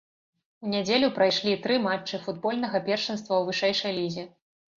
[0.67, 4.27] У нядзелю прайшлі тры матчы футбольнага першынства ў вышэйшай лізе.